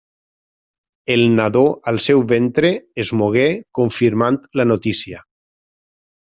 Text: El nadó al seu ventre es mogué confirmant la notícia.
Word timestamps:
El 1.15 1.21
nadó 1.39 1.61
al 1.91 2.01
seu 2.07 2.25
ventre 2.33 2.73
es 3.05 3.13
mogué 3.21 3.45
confirmant 3.83 4.43
la 4.61 4.69
notícia. 4.75 5.25